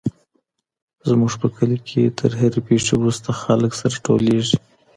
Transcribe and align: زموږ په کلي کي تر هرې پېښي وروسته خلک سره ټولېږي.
زموږ 1.09 1.33
په 1.41 1.47
کلي 1.55 1.79
کي 1.87 2.01
تر 2.19 2.31
هرې 2.39 2.59
پېښي 2.67 2.93
وروسته 2.97 3.29
خلک 3.41 3.71
سره 3.81 3.95
ټولېږي. 4.05 4.57